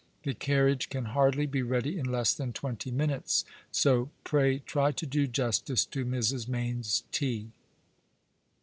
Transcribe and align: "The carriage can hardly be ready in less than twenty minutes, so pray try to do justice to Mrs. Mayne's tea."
"The 0.23 0.33
carriage 0.33 0.89
can 0.89 1.05
hardly 1.13 1.45
be 1.45 1.61
ready 1.61 1.99
in 1.99 2.11
less 2.11 2.33
than 2.33 2.53
twenty 2.53 2.89
minutes, 2.89 3.45
so 3.71 4.09
pray 4.23 4.57
try 4.57 4.91
to 4.91 5.05
do 5.05 5.27
justice 5.27 5.85
to 5.85 6.03
Mrs. 6.03 6.47
Mayne's 6.47 7.03
tea." 7.11 7.51